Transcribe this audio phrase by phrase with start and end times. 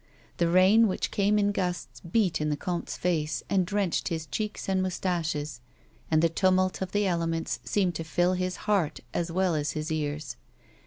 [0.37, 4.67] The rain, which came in gusts, beat in the comte's face, and drenched his cheeks
[4.67, 5.61] and moustaches,
[6.09, 9.91] and the tumiilt of the elements seemed to fill his heart as well as his
[9.91, 10.37] ears.